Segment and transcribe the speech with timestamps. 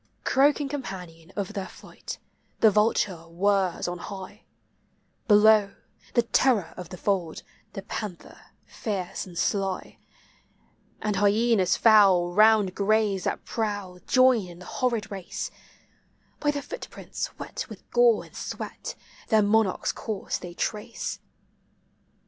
[0.23, 2.17] Croaking companion of their flight,
[2.59, 4.45] the vulture whirs on high;
[5.27, 5.75] Below,
[6.15, 7.43] the terror of the fold,
[7.73, 9.99] the panther fierce and sly,
[11.03, 15.51] And hyenas foul, round graves thai prowl, join in the horrid race;
[16.39, 18.95] By the footprints wet with gore and sweat,
[19.27, 21.19] their monarch's course they trace.